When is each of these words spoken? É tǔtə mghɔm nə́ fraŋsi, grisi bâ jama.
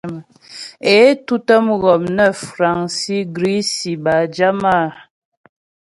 É 0.95 0.97
tǔtə 1.25 1.55
mghɔm 1.67 2.03
nə́ 2.17 2.29
fraŋsi, 2.45 3.17
grisi 3.35 3.91
bâ 4.03 4.15
jama. 4.35 4.75